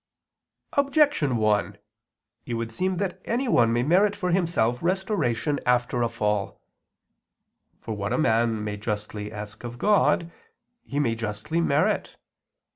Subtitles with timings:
[0.73, 1.77] Objection 1:
[2.47, 6.59] It would seem that anyone may merit for himself restoration after a fall.
[7.79, 10.31] For what a man may justly ask of God,
[10.81, 12.15] he may justly merit.